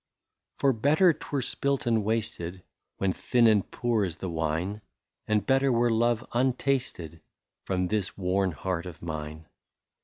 [0.57, 2.63] ^^ For better 't were spilt and wasted,
[2.97, 4.81] When thin and poor is the wine;
[5.27, 7.21] And better were love untasted,
[7.65, 9.45] From this worn heart of mine.